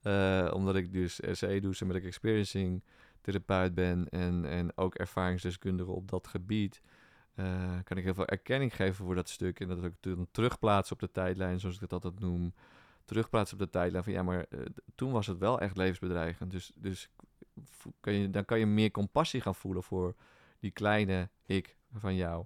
Uh, 0.02 0.50
omdat 0.54 0.76
ik 0.76 0.92
dus 0.92 1.18
RC 1.18 1.62
doe, 1.62 1.86
met 1.86 2.04
experiencing 2.04 2.82
therapeut 3.20 3.74
ben 3.74 4.08
en, 4.08 4.44
en 4.44 4.76
ook 4.76 4.94
ervaringsdeskundige 4.94 5.90
op 5.90 6.10
dat 6.10 6.26
gebied. 6.26 6.80
Uh, 7.34 7.78
kan 7.84 7.96
ik 7.96 8.04
heel 8.04 8.14
veel 8.14 8.26
erkenning 8.26 8.76
geven 8.76 9.04
voor 9.04 9.14
dat 9.14 9.28
stuk. 9.28 9.60
En 9.60 9.68
dat 9.68 9.84
ook 9.84 9.94
dan 10.00 10.28
terugplaatsen 10.30 10.94
op 10.94 11.00
de 11.00 11.10
tijdlijn, 11.10 11.60
zoals 11.60 11.74
ik 11.74 11.80
het 11.80 11.92
altijd 11.92 12.20
noem. 12.20 12.54
Terugplaatsen 13.04 13.58
op 13.58 13.64
de 13.64 13.70
tijdlijn 13.70 14.04
van 14.04 14.12
ja, 14.12 14.22
maar 14.22 14.46
uh, 14.50 14.60
toen 14.94 15.12
was 15.12 15.26
het 15.26 15.38
wel 15.38 15.60
echt 15.60 15.76
levensbedreigend. 15.76 16.50
Dus, 16.50 16.72
dus 16.74 17.10
kan 18.00 18.12
je, 18.12 18.30
dan 18.30 18.44
kan 18.44 18.58
je 18.58 18.66
meer 18.66 18.90
compassie 18.90 19.40
gaan 19.40 19.54
voelen 19.54 19.82
voor 19.82 20.14
die 20.60 20.70
kleine 20.70 21.28
ik 21.46 21.76
van 21.92 22.14
jou. 22.14 22.44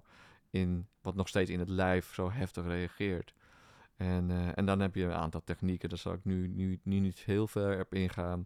In, 0.49 0.87
wat 1.01 1.15
nog 1.15 1.27
steeds 1.27 1.49
in 1.49 1.59
het 1.59 1.69
lijf 1.69 2.13
zo 2.13 2.31
heftig 2.31 2.65
reageert. 2.65 3.33
En, 3.95 4.29
uh, 4.29 4.57
en 4.57 4.65
dan 4.65 4.79
heb 4.79 4.95
je 4.95 5.03
een 5.03 5.11
aantal 5.11 5.43
technieken, 5.43 5.89
daar 5.89 5.97
zal 5.97 6.13
ik 6.13 6.23
nu, 6.25 6.47
nu, 6.47 6.79
nu 6.83 6.99
niet 6.99 7.19
heel 7.19 7.47
ver 7.47 7.79
op 7.79 7.93
ingaan. 7.93 8.45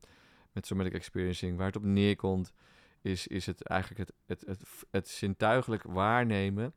Met 0.52 0.66
somatic 0.66 0.94
experiencing, 0.94 1.58
waar 1.58 1.66
het 1.66 1.76
op 1.76 1.84
neerkomt 1.84 2.54
is, 3.02 3.28
is 3.28 3.46
het 3.46 3.64
eigenlijk 3.64 4.00
het, 4.00 4.14
het, 4.26 4.44
het, 4.48 4.86
het 4.92 5.08
zintuigelijk 5.08 5.84
waarnemen 5.84 6.74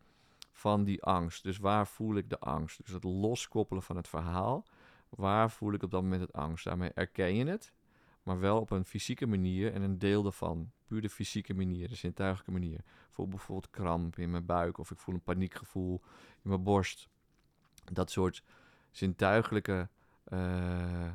van 0.53 0.85
die 0.85 1.03
angst. 1.03 1.43
Dus 1.43 1.59
waar 1.59 1.87
voel 1.87 2.17
ik 2.17 2.31
de 2.31 2.39
angst? 2.39 2.85
Dus 2.85 2.95
het 2.95 3.05
loskoppelen 3.05 3.83
van 3.83 3.97
het 3.97 4.09
verhaal. 4.09 4.67
Waar 5.09 5.51
voel 5.51 5.73
ik 5.73 5.83
op 5.83 5.91
dat 5.91 6.03
moment 6.03 6.21
het 6.21 6.33
angst? 6.33 6.65
Daarmee 6.65 6.91
erken 6.95 7.35
je 7.35 7.45
het, 7.45 7.73
maar 8.23 8.41
wel 8.41 8.61
op 8.61 8.71
een 8.71 8.85
fysieke 8.85 9.27
manier 9.27 9.73
en 9.73 9.83
een 9.83 9.99
deel 9.99 10.23
daarvan. 10.23 10.73
Puur 10.85 11.01
de 11.01 11.09
fysieke 11.09 11.55
manier, 11.55 11.89
de 11.89 11.95
zintuigelijke 11.95 12.53
manier. 12.53 12.81
Voel 13.11 13.29
bijvoorbeeld 13.29 13.71
kramp 13.71 14.19
in 14.19 14.31
mijn 14.31 14.47
buik 14.47 14.79
of 14.79 14.91
ik 14.91 14.99
voel 14.99 15.15
een 15.15 15.23
paniekgevoel 15.23 16.01
in 16.43 16.49
mijn 16.49 16.63
borst. 16.63 17.09
Dat 17.93 18.11
soort 18.11 18.43
zintuigelijke 18.91 19.89
uh, 20.29 21.13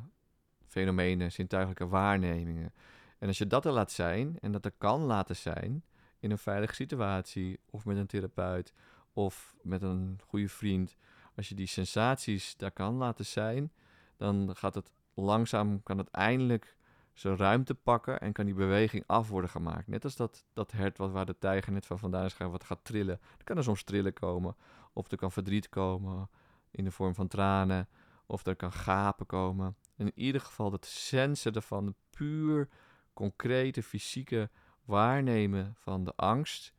fenomenen, 0.65 1.31
zintuigelijke 1.31 1.87
waarnemingen. 1.87 2.73
En 3.17 3.27
als 3.27 3.37
je 3.37 3.47
dat 3.47 3.65
er 3.65 3.71
laat 3.71 3.91
zijn, 3.91 4.39
en 4.39 4.51
dat 4.51 4.65
er 4.65 4.73
kan 4.77 5.01
laten 5.01 5.35
zijn, 5.35 5.83
in 6.19 6.31
een 6.31 6.37
veilige 6.37 6.73
situatie, 6.73 7.59
of 7.65 7.85
met 7.85 7.97
een 7.97 8.07
therapeut, 8.07 8.73
of 9.13 9.55
met 9.61 9.81
een 9.81 10.19
goede 10.25 10.49
vriend, 10.49 10.97
als 11.35 11.49
je 11.49 11.55
die 11.55 11.67
sensaties 11.67 12.55
daar 12.57 12.71
kan 12.71 12.95
laten 12.95 13.25
zijn, 13.25 13.71
dan 14.17 14.55
gaat 14.55 14.75
het 14.75 14.91
langzaam, 15.13 15.83
kan 15.83 15.97
het 15.97 16.09
eindelijk 16.09 16.76
zijn 17.19 17.37
ruimte 17.37 17.75
pakken 17.75 18.19
en 18.19 18.31
kan 18.31 18.45
die 18.45 18.53
beweging 18.53 19.03
af 19.07 19.29
worden 19.29 19.49
gemaakt. 19.49 19.87
Net 19.87 20.03
als 20.03 20.15
dat, 20.15 20.45
dat 20.53 20.71
hert 20.71 20.97
wat, 20.97 21.11
waar 21.11 21.25
de 21.25 21.37
tijger 21.37 21.71
net 21.71 21.85
van 21.85 21.99
vandaan 21.99 22.25
is 22.25 22.33
gaan, 22.33 22.51
wat 22.51 22.63
gaat 22.63 22.83
trillen. 22.83 23.19
Er 23.37 23.43
kan 23.43 23.57
er 23.57 23.63
soms 23.63 23.83
trillen 23.83 24.13
komen, 24.13 24.55
of 24.93 25.11
er 25.11 25.17
kan 25.17 25.31
verdriet 25.31 25.69
komen 25.69 26.29
in 26.71 26.83
de 26.83 26.91
vorm 26.91 27.15
van 27.15 27.27
tranen, 27.27 27.87
of 28.25 28.45
er 28.45 28.55
kan 28.55 28.71
gapen 28.71 29.25
komen. 29.25 29.75
In 29.95 30.11
ieder 30.15 30.41
geval 30.41 30.71
het 30.71 30.85
sensen 30.85 31.53
ervan, 31.53 31.95
puur 32.09 32.69
concrete 33.13 33.83
fysieke 33.83 34.49
waarnemen 34.85 35.75
van 35.77 36.03
de 36.03 36.13
angst, 36.15 36.73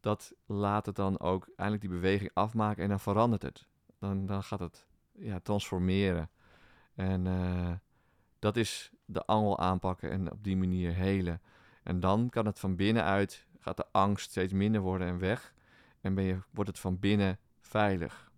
dat 0.00 0.32
laat 0.46 0.86
het 0.86 0.96
dan 0.96 1.20
ook 1.20 1.48
eindelijk 1.56 1.80
die 1.80 1.94
beweging 1.94 2.30
afmaken 2.34 2.82
en 2.82 2.88
dan 2.88 3.00
verandert 3.00 3.42
het. 3.42 3.66
Dan, 3.98 4.26
dan 4.26 4.42
gaat 4.42 4.60
het 4.60 4.86
ja, 5.12 5.40
transformeren. 5.40 6.30
En 6.94 7.26
uh, 7.26 7.72
dat 8.38 8.56
is 8.56 8.92
de 9.04 9.24
angel 9.26 9.58
aanpakken 9.58 10.10
en 10.10 10.32
op 10.32 10.44
die 10.44 10.56
manier 10.56 10.94
helen. 10.94 11.40
En 11.82 12.00
dan 12.00 12.28
kan 12.28 12.46
het 12.46 12.58
van 12.58 12.76
binnenuit, 12.76 13.46
gaat 13.58 13.76
de 13.76 13.86
angst 13.92 14.30
steeds 14.30 14.52
minder 14.52 14.80
worden 14.80 15.08
en 15.08 15.18
weg. 15.18 15.54
En 16.00 16.14
ben 16.14 16.24
je, 16.24 16.38
wordt 16.50 16.70
het 16.70 16.78
van 16.78 16.98
binnen 16.98 17.38
veilig. 17.60 18.30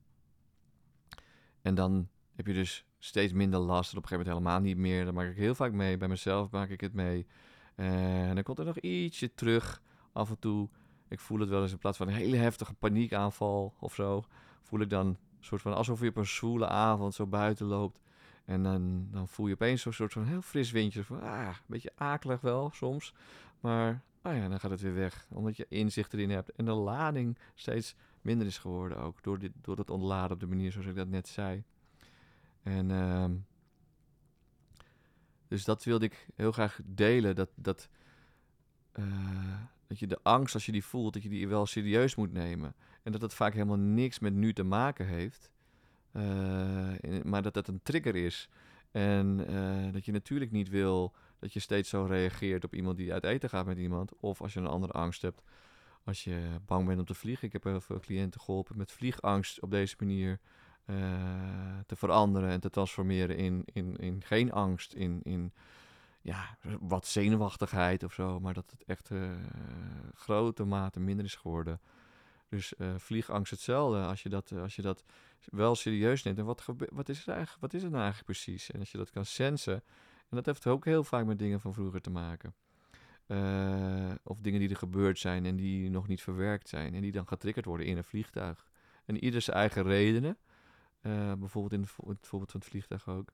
En 1.62 1.74
dan 1.74 2.08
heb 2.36 2.46
je 2.46 2.52
dus 2.52 2.84
steeds 2.98 3.32
minder 3.32 3.60
last. 3.60 3.90
Op 3.90 4.02
een 4.02 4.08
gegeven 4.08 4.26
moment 4.26 4.44
helemaal 4.44 4.60
niet 4.60 4.76
meer. 4.76 5.04
Dan 5.04 5.14
maak 5.14 5.30
ik 5.30 5.36
heel 5.36 5.54
vaak 5.54 5.72
mee. 5.72 5.96
Bij 5.96 6.08
mezelf 6.08 6.50
maak 6.50 6.68
ik 6.68 6.80
het 6.80 6.92
mee. 6.92 7.26
En 7.74 8.34
dan 8.34 8.42
komt 8.42 8.58
er 8.58 8.64
nog 8.64 8.78
ietsje 8.78 9.34
terug. 9.34 9.82
Af 10.12 10.30
en 10.30 10.38
toe. 10.38 10.68
Ik 11.08 11.20
voel 11.20 11.40
het 11.40 11.48
wel 11.48 11.62
eens 11.62 11.72
in 11.72 11.78
plaats 11.78 11.96
van 11.96 12.08
een 12.08 12.14
hele 12.14 12.36
heftige 12.36 12.74
paniekaanval 12.74 13.74
of 13.78 13.94
zo. 13.94 14.24
Voel 14.62 14.80
ik 14.80 14.90
dan 14.90 15.06
een 15.06 15.16
soort 15.40 15.62
van 15.62 15.74
alsof 15.74 16.00
je 16.00 16.08
op 16.08 16.16
een 16.16 16.26
zwoele 16.26 16.66
avond 16.66 17.14
zo 17.14 17.26
buiten 17.26 17.66
loopt. 17.66 18.00
En 18.50 18.62
dan, 18.62 19.08
dan 19.10 19.28
voel 19.28 19.46
je 19.46 19.54
opeens 19.54 19.82
zo'n 19.82 19.92
soort 19.92 20.12
van 20.12 20.24
heel 20.24 20.42
fris 20.42 20.70
windje. 20.70 21.04
Van, 21.04 21.20
ah, 21.20 21.46
een 21.46 21.54
beetje 21.66 21.92
akelig 21.94 22.40
wel 22.40 22.70
soms. 22.74 23.14
Maar 23.60 24.02
oh 24.22 24.34
ja, 24.34 24.48
dan 24.48 24.60
gaat 24.60 24.70
het 24.70 24.80
weer 24.80 24.94
weg. 24.94 25.26
Omdat 25.28 25.56
je 25.56 25.66
inzicht 25.68 26.12
erin 26.12 26.30
hebt. 26.30 26.52
En 26.52 26.64
de 26.64 26.72
lading 26.72 27.38
steeds 27.54 27.94
minder 28.20 28.46
is 28.46 28.58
geworden 28.58 28.98
ook. 28.98 29.22
Door, 29.22 29.38
dit, 29.38 29.52
door 29.60 29.76
het 29.76 29.90
ontladen 29.90 30.30
op 30.30 30.40
de 30.40 30.46
manier 30.46 30.72
zoals 30.72 30.86
ik 30.86 30.94
dat 30.94 31.08
net 31.08 31.28
zei. 31.28 31.64
En 32.62 32.90
uh, 32.90 33.24
dus 35.48 35.64
dat 35.64 35.84
wilde 35.84 36.04
ik 36.04 36.26
heel 36.34 36.52
graag 36.52 36.80
delen. 36.84 37.34
Dat, 37.34 37.50
dat, 37.54 37.88
uh, 38.94 39.60
dat 39.86 39.98
je 39.98 40.06
de 40.06 40.18
angst, 40.22 40.54
als 40.54 40.66
je 40.66 40.72
die 40.72 40.84
voelt, 40.84 41.12
dat 41.12 41.22
je 41.22 41.28
die 41.28 41.48
wel 41.48 41.66
serieus 41.66 42.14
moet 42.14 42.32
nemen. 42.32 42.74
En 43.02 43.12
dat 43.12 43.22
het 43.22 43.34
vaak 43.34 43.52
helemaal 43.52 43.78
niks 43.78 44.18
met 44.18 44.34
nu 44.34 44.52
te 44.52 44.62
maken 44.62 45.06
heeft. 45.06 45.50
Uh, 46.12 46.59
maar 47.24 47.42
dat 47.42 47.54
het 47.54 47.68
een 47.68 47.82
trigger 47.82 48.16
is. 48.16 48.48
En 48.90 49.46
uh, 49.50 49.92
dat 49.92 50.04
je 50.04 50.12
natuurlijk 50.12 50.50
niet 50.50 50.68
wil 50.68 51.14
dat 51.38 51.52
je 51.52 51.60
steeds 51.60 51.88
zo 51.88 52.04
reageert 52.04 52.64
op 52.64 52.74
iemand 52.74 52.96
die 52.96 53.12
uit 53.12 53.24
eten 53.24 53.48
gaat 53.48 53.66
met 53.66 53.78
iemand. 53.78 54.12
Of 54.20 54.42
als 54.42 54.52
je 54.52 54.60
een 54.60 54.66
andere 54.66 54.92
angst 54.92 55.22
hebt. 55.22 55.42
Als 56.04 56.24
je 56.24 56.40
bang 56.66 56.86
bent 56.86 56.98
om 56.98 57.04
te 57.04 57.14
vliegen. 57.14 57.46
Ik 57.46 57.52
heb 57.52 57.64
heel 57.64 57.80
veel 57.80 58.00
cliënten 58.00 58.40
geholpen 58.40 58.76
met 58.76 58.92
vliegangst 58.92 59.60
op 59.60 59.70
deze 59.70 59.96
manier. 59.98 60.40
Eh, 60.84 61.78
te 61.86 61.96
veranderen 61.96 62.50
en 62.50 62.60
te 62.60 62.70
transformeren 62.70 63.36
in, 63.36 63.62
in, 63.64 63.96
in 63.96 64.22
geen 64.24 64.52
angst, 64.52 64.92
in, 64.92 65.20
in 65.22 65.52
ja, 66.20 66.56
wat 66.80 67.06
zenuwachtigheid 67.06 68.02
of 68.02 68.12
zo, 68.12 68.40
maar 68.40 68.54
dat 68.54 68.70
het 68.70 68.84
echt 68.84 69.10
uh, 69.10 69.30
grote 70.14 70.64
mate 70.64 71.00
minder 71.00 71.24
is 71.24 71.34
geworden. 71.34 71.80
Dus 72.50 72.74
uh, 72.78 72.94
vliegangst 72.96 73.50
hetzelfde, 73.50 73.98
als 73.98 74.22
je, 74.22 74.28
dat, 74.28 74.52
als 74.52 74.76
je 74.76 74.82
dat 74.82 75.04
wel 75.44 75.74
serieus 75.74 76.22
neemt. 76.22 76.38
En 76.38 76.44
wat, 76.44 76.64
wat, 76.92 77.08
is 77.08 77.18
het 77.18 77.28
eigenlijk, 77.28 77.60
wat 77.60 77.74
is 77.74 77.82
het 77.82 77.90
nou 77.90 78.02
eigenlijk 78.02 78.32
precies? 78.32 78.70
En 78.70 78.80
als 78.80 78.92
je 78.92 78.98
dat 78.98 79.10
kan 79.10 79.24
sensen, 79.24 79.74
en 80.28 80.36
dat 80.36 80.46
heeft 80.46 80.66
ook 80.66 80.84
heel 80.84 81.04
vaak 81.04 81.24
met 81.24 81.38
dingen 81.38 81.60
van 81.60 81.74
vroeger 81.74 82.00
te 82.00 82.10
maken. 82.10 82.54
of 84.22 84.40
dingen 84.40 84.60
die 84.60 84.68
er 84.68 84.76
gebeurd 84.76 85.18
zijn 85.18 85.46
en 85.46 85.56
die 85.56 85.90
nog 85.90 86.08
niet 86.08 86.22
verwerkt 86.22 86.68
zijn. 86.68 86.94
En 86.94 87.00
die 87.00 87.12
dan 87.12 87.28
getriggerd 87.28 87.66
worden 87.66 87.86
in 87.86 87.96
een 87.96 88.04
vliegtuig. 88.04 88.66
En 89.04 89.24
ieder 89.24 89.40
zijn 89.40 89.56
eigen 89.56 89.82
redenen. 89.82 90.36
Bijvoorbeeld 91.38 91.72
in 91.72 91.80
het, 91.80 91.90
voorbeeld 91.90 92.50
van 92.50 92.60
het 92.60 92.68
vliegtuig 92.68 93.08
ook. 93.08 93.32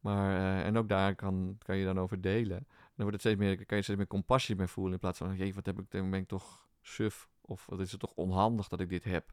Maar, 0.00 0.62
en 0.64 0.76
ook 0.76 0.88
daar 0.88 1.14
kan, 1.14 1.58
kan 1.58 1.76
je 1.76 1.84
dan 1.84 2.00
over 2.00 2.20
delen. 2.20 2.56
En 2.56 2.66
dan 2.94 3.06
wordt 3.06 3.12
het 3.12 3.20
steeds 3.20 3.38
meer, 3.38 3.66
kan 3.66 3.76
je 3.76 3.82
steeds 3.82 3.98
meer 3.98 4.06
compassie 4.06 4.56
mee 4.56 4.66
voelen. 4.66 4.92
In 4.92 4.98
plaats 4.98 5.18
van, 5.18 5.36
jee, 5.36 5.54
wat 5.54 5.66
heb 5.66 5.78
ik, 5.78 5.90
dan 5.90 6.10
ben 6.10 6.20
ik 6.20 6.28
toch 6.28 6.66
suf. 6.82 7.28
Of 7.46 7.66
wat 7.66 7.80
is 7.80 7.90
het 7.90 8.00
toch 8.00 8.12
onhandig 8.14 8.68
dat 8.68 8.80
ik 8.80 8.88
dit 8.88 9.04
heb. 9.04 9.32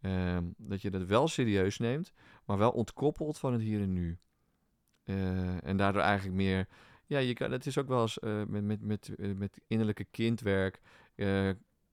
Uh, 0.00 0.38
dat 0.56 0.82
je 0.82 0.90
dat 0.90 1.02
wel 1.02 1.28
serieus 1.28 1.78
neemt, 1.78 2.12
maar 2.44 2.58
wel 2.58 2.70
ontkoppeld 2.70 3.38
van 3.38 3.52
het 3.52 3.62
hier 3.62 3.80
en 3.80 3.92
nu. 3.92 4.18
Uh, 5.04 5.64
en 5.64 5.76
daardoor 5.76 6.02
eigenlijk 6.02 6.36
meer, 6.36 6.68
ja, 7.06 7.18
je 7.18 7.32
kan, 7.32 7.50
het 7.50 7.66
is 7.66 7.78
ook 7.78 7.88
wel 7.88 8.00
eens 8.00 8.18
met, 8.48 8.64
met, 8.64 8.82
met, 8.82 9.14
met 9.36 9.60
innerlijke 9.66 10.04
kindwerk. 10.04 10.80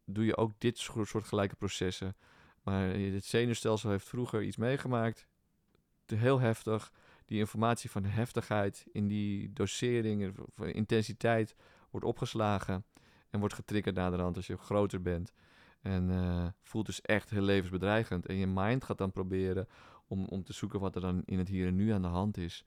doe 0.06 0.26
je 0.26 0.38
ook 0.38 0.54
dit 0.58 0.78
soort, 0.78 1.08
soort 1.08 1.28
gelijke 1.28 1.56
processen. 1.56 2.16
Maar 2.64 2.90
het 2.90 3.26
zenuwstelsel 3.26 3.90
heeft 3.90 4.08
vroeger 4.08 4.44
iets 4.44 4.58
meegemaakt. 4.58 5.28
Te 6.06 6.16
heel 6.16 6.40
heftig. 6.40 6.92
Die 7.26 7.40
informatie 7.40 7.92
van 7.92 8.06
heftigheid 8.06 8.86
in 8.92 9.08
die 9.08 9.54
dosering, 9.54 10.34
van 10.56 10.68
intensiteit, 10.68 11.56
wordt 11.90 12.06
opgeslagen. 12.06 12.86
En 13.36 13.42
wordt 13.42 13.56
getriggerd 13.56 13.96
naderhand 13.96 14.36
als 14.36 14.48
je 14.48 14.58
groter 14.58 15.02
bent. 15.02 15.34
En 15.82 16.10
uh, 16.10 16.46
voelt 16.62 16.86
dus 16.86 17.02
echt 17.02 17.30
heel 17.30 17.42
levensbedreigend. 17.42 18.26
En 18.26 18.36
je 18.36 18.48
mind 18.48 18.84
gaat 18.84 18.98
dan 18.98 19.12
proberen 19.12 19.68
om, 20.08 20.26
om 20.26 20.44
te 20.44 20.54
zoeken 20.54 20.80
wat 20.80 20.96
er 20.96 21.02
dan 21.02 21.22
in 21.26 21.38
het 21.38 21.48
hier 21.48 21.68
en 21.68 21.76
nu 21.76 21.90
aan 21.90 22.02
de 22.02 22.08
hand 22.08 22.38
is. 22.38 22.66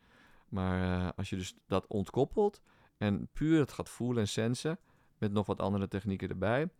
Maar 0.48 0.82
uh, 0.82 1.08
als 1.16 1.30
je 1.30 1.36
dus 1.36 1.54
dat 1.66 1.86
ontkoppelt 1.86 2.62
en 2.96 3.28
puur 3.32 3.58
het 3.58 3.72
gaat 3.72 3.88
voelen 3.88 4.22
en 4.22 4.28
sensen, 4.28 4.78
met 5.18 5.32
nog 5.32 5.46
wat 5.46 5.60
andere 5.60 5.88
technieken 5.88 6.28
erbij. 6.28 6.70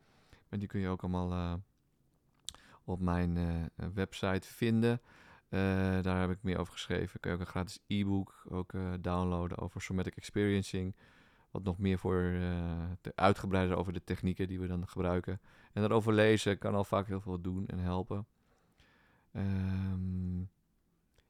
En 0.48 0.58
die 0.58 0.68
kun 0.68 0.80
je 0.80 0.88
ook 0.88 1.02
allemaal 1.02 1.32
uh, 1.32 1.52
op 2.84 3.00
mijn 3.00 3.36
eh, 3.36 3.86
website 3.94 4.48
vinden. 4.48 5.00
Eh, 5.48 5.60
daar 6.02 6.20
heb 6.20 6.30
ik 6.30 6.42
meer 6.42 6.58
over 6.58 6.72
geschreven. 6.72 7.20
Kun 7.20 7.30
je 7.30 7.36
ook 7.36 7.42
een 7.42 7.50
gratis 7.50 7.78
e-book 7.86 8.44
ook 8.48 8.72
eh, 8.72 8.92
downloaden 9.00 9.58
over 9.58 9.80
somatic 9.80 10.16
experiencing. 10.16 10.94
Nog 11.62 11.78
meer 11.78 11.98
voor 11.98 12.22
uh, 12.22 12.82
uitgebreider 13.14 13.76
over 13.76 13.92
de 13.92 14.04
technieken 14.04 14.48
die 14.48 14.60
we 14.60 14.66
dan 14.66 14.88
gebruiken. 14.88 15.40
En 15.72 15.80
daarover 15.80 16.12
lezen 16.12 16.58
kan 16.58 16.74
al 16.74 16.84
vaak 16.84 17.06
heel 17.06 17.20
veel 17.20 17.40
doen 17.40 17.66
en 17.66 17.78
helpen. 17.78 18.26
Um, 19.32 20.50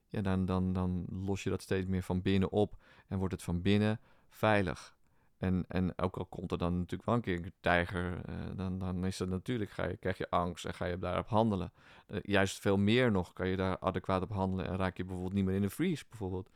ja, 0.09 0.21
dan, 0.21 0.45
dan, 0.45 0.73
dan 0.73 1.05
los 1.11 1.43
je 1.43 1.51
dat 1.51 1.63
steeds 1.63 1.87
meer 1.87 2.03
van 2.03 2.23
binnen 2.23 2.51
op 2.51 2.77
en 3.09 3.19
wordt 3.19 3.35
het 3.35 3.43
van 3.43 3.63
binnen 3.63 4.01
veilig. 4.29 4.97
En, 5.39 5.65
en 5.69 5.99
ook 5.99 6.17
al 6.17 6.27
komt 6.27 6.53
er 6.53 6.59
dan 6.59 6.77
natuurlijk 6.77 7.05
wel 7.05 7.15
een 7.15 7.21
keer 7.21 7.51
tijger, 7.61 8.21
uh, 8.29 8.35
dan, 8.57 8.79
dan 8.79 9.05
is 9.05 9.19
het 9.19 9.29
natuurlijk, 9.29 9.71
ga 9.71 9.87
je, 9.87 9.97
krijg 9.97 10.19
je 10.19 10.31
angst 10.31 10.65
en 10.65 10.75
ga 10.75 10.85
je 10.85 10.99
daarop 10.99 11.29
handelen. 11.29 11.73
Uh, 12.09 12.19
juist 12.23 12.61
veel 12.61 12.77
meer 12.77 13.11
nog 13.11 13.33
kan 13.33 13.49
je 13.49 13.57
daar 13.57 13.79
adequaat 13.79 14.23
op 14.23 14.33
handelen 14.33 14.67
en 14.67 14.77
raak 14.77 14.97
je 14.97 15.05
bijvoorbeeld 15.05 15.35
niet 15.35 15.45
meer 15.45 15.55
in 15.55 15.63
een 15.63 15.71
freeze 15.71 16.05
bijvoorbeeld. 16.09 16.51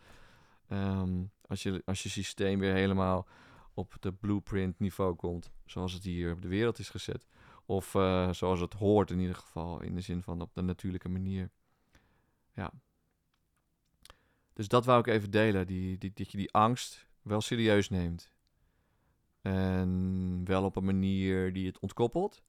Um, 0.69 1.31
als, 1.47 1.63
je, 1.63 1.83
als 1.85 2.03
je 2.03 2.09
systeem 2.09 2.59
weer 2.59 2.75
helemaal 2.75 3.27
op 3.75 3.95
de 4.01 4.13
blueprint 4.13 4.79
niveau 4.79 5.15
komt, 5.15 5.53
zoals 5.65 5.93
het 5.93 6.05
hier 6.05 6.33
op 6.33 6.43
de 6.43 6.49
wereld 6.49 6.79
is 6.79 6.91
gezet. 6.91 7.27
Of 7.67 7.95
uh, 7.95 8.33
zoals 8.33 8.61
het 8.61 8.73
hoort 8.73 9.11
in 9.11 9.19
ieder 9.19 9.37
geval, 9.37 9.83
in 9.83 9.95
de 9.95 10.01
zin 10.01 10.23
van 10.23 10.41
op 10.41 10.55
de 10.55 10.63
natuurlijke 10.63 11.09
manier. 11.09 11.51
Ja. 12.55 12.73
Dus 14.53 14.69
dat 14.69 14.85
wou 14.85 15.01
ik 15.01 15.07
even 15.07 15.31
delen, 15.31 15.67
die, 15.67 15.99
die, 15.99 16.13
dat 16.15 16.31
je 16.31 16.39
die 16.39 16.53
angst 16.53 17.09
wel 17.23 17.41
serieus 17.41 17.89
neemt. 17.89 18.33
En 19.41 20.41
wel 20.45 20.65
op 20.65 20.77
een 20.77 20.85
manier 20.85 21.53
die 21.53 21.67
het 21.67 21.79
ontkoppelt. 21.79 22.43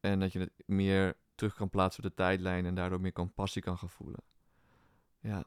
En 0.00 0.20
dat 0.20 0.32
je 0.32 0.38
het 0.38 0.52
meer 0.66 1.16
terug 1.34 1.54
kan 1.54 1.70
plaatsen 1.70 2.04
op 2.04 2.10
de 2.10 2.16
tijdlijn 2.16 2.66
en 2.66 2.74
daardoor 2.74 3.00
meer 3.00 3.12
compassie 3.12 3.62
kan 3.62 3.78
gevoelen. 3.78 4.20
Ja. 5.20 5.44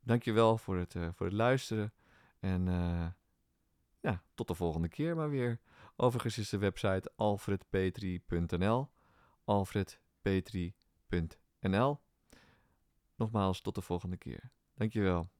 Dankjewel 0.00 0.58
voor 0.58 0.76
het, 0.76 0.94
uh, 0.94 1.08
voor 1.12 1.26
het 1.26 1.34
luisteren. 1.34 1.92
En 2.40 2.66
uh, 2.66 3.06
ja, 4.00 4.22
tot 4.34 4.48
de 4.48 4.54
volgende 4.54 4.88
keer 4.88 5.16
maar 5.16 5.30
weer. 5.30 5.60
Overigens 5.96 6.38
is 6.38 6.48
de 6.48 6.58
website 6.58 7.12
alfredpetri.nl. 7.16 8.90
alfredpetri.nl. 9.44 12.00
Nogmaals, 13.16 13.60
tot 13.60 13.74
de 13.74 13.80
volgende 13.80 14.16
keer. 14.16 14.52
Dankjewel. 14.74 15.30